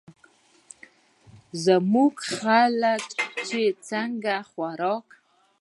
زمونږ 1.65 2.15
خلک 2.37 3.03
چې 3.47 3.61
څنګه 3.89 4.35
خوراک 4.49 5.07